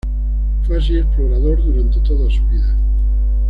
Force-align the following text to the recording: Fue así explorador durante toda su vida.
Fue 0.65 0.79
así 0.79 0.97
explorador 0.97 1.63
durante 1.63 1.99
toda 1.99 2.27
su 2.31 2.43
vida. 2.47 2.75